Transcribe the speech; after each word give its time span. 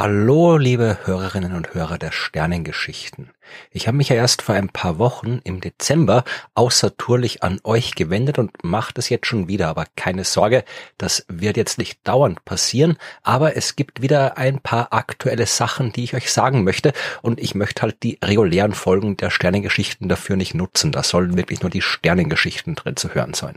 Hallo, 0.00 0.58
liebe 0.58 0.96
Hörerinnen 1.06 1.54
und 1.54 1.74
Hörer 1.74 1.98
der 1.98 2.12
Sternengeschichten. 2.12 3.30
Ich 3.70 3.86
habe 3.86 3.96
mich 3.96 4.08
ja 4.08 4.16
erst 4.16 4.42
vor 4.42 4.54
ein 4.54 4.68
paar 4.68 4.98
Wochen 4.98 5.40
im 5.44 5.60
Dezember 5.60 6.24
außertourlich 6.54 7.42
an 7.42 7.60
euch 7.64 7.94
gewendet 7.94 8.38
und 8.38 8.64
mache 8.64 8.94
das 8.94 9.08
jetzt 9.08 9.26
schon 9.26 9.48
wieder, 9.48 9.68
aber 9.68 9.86
keine 9.96 10.24
Sorge, 10.24 10.64
das 10.96 11.24
wird 11.28 11.56
jetzt 11.56 11.78
nicht 11.78 12.00
dauernd 12.06 12.44
passieren, 12.44 12.96
aber 13.22 13.56
es 13.56 13.76
gibt 13.76 14.02
wieder 14.02 14.38
ein 14.38 14.60
paar 14.60 14.92
aktuelle 14.92 15.46
Sachen, 15.46 15.92
die 15.92 16.04
ich 16.04 16.14
euch 16.14 16.32
sagen 16.32 16.64
möchte 16.64 16.92
und 17.22 17.40
ich 17.40 17.54
möchte 17.54 17.82
halt 17.82 18.02
die 18.02 18.18
regulären 18.22 18.74
Folgen 18.74 19.16
der 19.16 19.30
Sternengeschichten 19.30 20.08
dafür 20.08 20.36
nicht 20.36 20.54
nutzen. 20.54 20.92
Da 20.92 21.02
sollen 21.02 21.36
wirklich 21.36 21.62
nur 21.62 21.70
die 21.70 21.82
Sternengeschichten 21.82 22.74
drin 22.74 22.96
zu 22.96 23.14
hören 23.14 23.34
sein. 23.34 23.54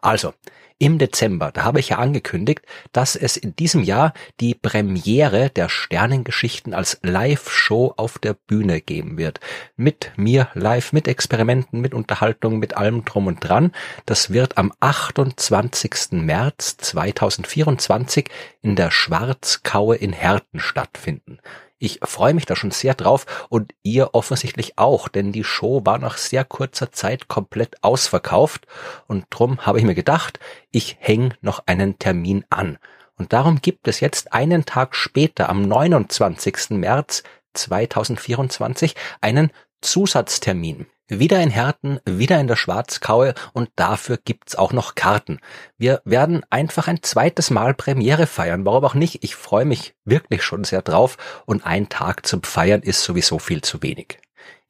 Also, 0.00 0.34
im 0.82 0.96
Dezember, 0.96 1.52
da 1.52 1.64
habe 1.64 1.78
ich 1.78 1.90
ja 1.90 1.98
angekündigt, 1.98 2.62
dass 2.92 3.14
es 3.14 3.36
in 3.36 3.54
diesem 3.54 3.82
Jahr 3.82 4.14
die 4.40 4.54
Premiere 4.54 5.50
der 5.50 5.68
Sternengeschichten 5.68 6.72
als 6.72 6.98
Live-Show 7.02 7.92
auf 7.98 8.18
der 8.18 8.32
Bühne 8.32 8.80
geben 8.80 9.18
wird. 9.20 9.38
Mit 9.76 10.10
mir 10.16 10.48
live, 10.54 10.92
mit 10.92 11.06
Experimenten, 11.06 11.80
mit 11.80 11.94
Unterhaltung, 11.94 12.58
mit 12.58 12.76
allem 12.76 13.04
drum 13.04 13.28
und 13.28 13.38
dran. 13.38 13.70
Das 14.06 14.30
wird 14.32 14.58
am 14.58 14.72
28. 14.80 16.10
März 16.10 16.78
2024 16.78 18.28
in 18.62 18.74
der 18.74 18.90
Schwarzkaue 18.90 19.94
in 19.94 20.12
Herten 20.12 20.58
stattfinden. 20.58 21.38
Ich 21.78 22.00
freue 22.02 22.34
mich 22.34 22.44
da 22.44 22.56
schon 22.56 22.72
sehr 22.72 22.94
drauf 22.94 23.46
und 23.48 23.72
ihr 23.82 24.14
offensichtlich 24.14 24.76
auch, 24.76 25.08
denn 25.08 25.32
die 25.32 25.44
Show 25.44 25.80
war 25.86 25.98
nach 25.98 26.18
sehr 26.18 26.44
kurzer 26.44 26.92
Zeit 26.92 27.28
komplett 27.28 27.82
ausverkauft 27.82 28.66
und 29.06 29.24
drum 29.30 29.64
habe 29.64 29.78
ich 29.78 29.84
mir 29.84 29.94
gedacht, 29.94 30.40
ich 30.70 30.98
hänge 31.00 31.30
noch 31.40 31.62
einen 31.66 31.98
Termin 31.98 32.44
an. 32.50 32.76
Und 33.20 33.34
darum 33.34 33.60
gibt 33.60 33.86
es 33.86 34.00
jetzt 34.00 34.32
einen 34.32 34.64
Tag 34.64 34.94
später, 34.94 35.50
am 35.50 35.68
29. 35.68 36.70
März 36.70 37.22
2024, 37.54 38.94
einen 39.20 39.50
Zusatztermin. 39.80 40.86
Wieder 41.08 41.42
in 41.42 41.50
Herten, 41.50 41.98
wieder 42.04 42.38
in 42.38 42.46
der 42.46 42.54
Schwarzkaue 42.54 43.34
und 43.52 43.68
dafür 43.74 44.16
gibt's 44.16 44.54
auch 44.54 44.72
noch 44.72 44.94
Karten. 44.94 45.40
Wir 45.76 46.02
werden 46.04 46.44
einfach 46.50 46.86
ein 46.86 47.02
zweites 47.02 47.50
Mal 47.50 47.74
Premiere 47.74 48.28
feiern, 48.28 48.64
warum 48.64 48.84
auch 48.84 48.94
nicht. 48.94 49.24
Ich 49.24 49.34
freue 49.34 49.64
mich 49.64 49.94
wirklich 50.04 50.44
schon 50.44 50.62
sehr 50.62 50.82
drauf 50.82 51.16
und 51.46 51.66
ein 51.66 51.88
Tag 51.88 52.26
zum 52.26 52.44
Feiern 52.44 52.82
ist 52.82 53.02
sowieso 53.02 53.40
viel 53.40 53.60
zu 53.60 53.82
wenig. 53.82 54.18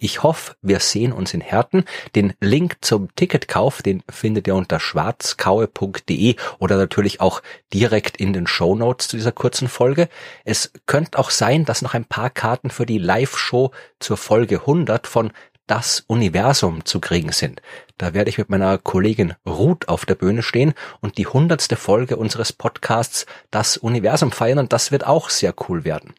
Ich 0.03 0.23
hoffe, 0.23 0.55
wir 0.63 0.81
sehen 0.81 1.13
uns 1.13 1.35
in 1.35 1.43
Herten. 1.43 1.85
Den 2.15 2.33
Link 2.41 2.79
zum 2.81 3.15
Ticketkauf, 3.17 3.83
den 3.83 4.03
findet 4.09 4.47
ihr 4.47 4.55
unter 4.55 4.81
schwarzkaue.de 4.81 6.37
oder 6.59 6.77
natürlich 6.79 7.21
auch 7.21 7.43
direkt 7.75 8.17
in 8.17 8.33
den 8.33 8.47
Show 8.47 8.75
Notes 8.75 9.09
zu 9.09 9.19
dieser 9.19 9.33
kurzen 9.33 9.69
Folge. 9.69 10.09
Es 10.45 10.73
könnte 10.87 11.19
auch 11.19 11.29
sein, 11.29 11.67
dass 11.67 11.83
noch 11.83 11.93
ein 11.93 12.07
paar 12.07 12.31
Karten 12.31 12.71
für 12.71 12.87
die 12.87 12.97
Live-Show 12.97 13.73
zur 13.99 14.17
Folge 14.17 14.61
100 14.61 15.07
von 15.07 15.33
das 15.67 16.03
Universum 16.09 16.85
zu 16.85 16.99
kriegen 16.99 17.31
sind. 17.31 17.63
Da 17.97 18.15
werde 18.15 18.31
ich 18.31 18.39
mit 18.39 18.49
meiner 18.49 18.79
Kollegin 18.79 19.35
Ruth 19.47 19.87
auf 19.89 20.07
der 20.07 20.17
Bühne 20.17 20.43
stehen 20.43 20.73
und 21.01 21.17
die 21.17 21.27
hundertste 21.27 21.77
Folge 21.77 22.17
unseres 22.17 22.53
Podcasts 22.53 23.27
Das 23.51 23.77
Universum 23.77 24.33
feiern 24.33 24.59
und 24.59 24.73
das 24.73 24.91
wird 24.91 25.07
auch 25.07 25.31
sehr 25.31 25.55
cool 25.69 25.85
werden. 25.85 26.15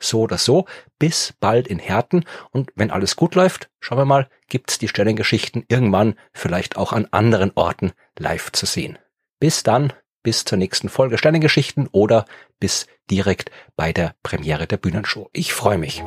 So 0.00 0.22
oder 0.22 0.38
so, 0.38 0.66
bis 0.98 1.34
bald 1.38 1.68
in 1.68 1.78
Herten 1.78 2.24
und 2.50 2.70
wenn 2.74 2.90
alles 2.90 3.16
gut 3.16 3.34
läuft, 3.34 3.70
schauen 3.80 3.98
wir 3.98 4.04
mal, 4.04 4.28
gibt's 4.48 4.78
die 4.78 4.88
Sternengeschichten 4.88 5.64
irgendwann 5.68 6.14
vielleicht 6.32 6.76
auch 6.76 6.92
an 6.92 7.06
anderen 7.10 7.52
Orten 7.54 7.92
live 8.18 8.50
zu 8.52 8.66
sehen. 8.66 8.98
Bis 9.38 9.62
dann, 9.62 9.92
bis 10.22 10.44
zur 10.44 10.58
nächsten 10.58 10.88
Folge 10.88 11.18
Sternengeschichten 11.18 11.88
oder 11.92 12.24
bis 12.58 12.86
direkt 13.10 13.50
bei 13.76 13.92
der 13.92 14.14
Premiere 14.22 14.66
der 14.66 14.76
Bühnenshow. 14.76 15.28
Ich 15.32 15.52
freue 15.52 15.78
mich. 15.78 16.02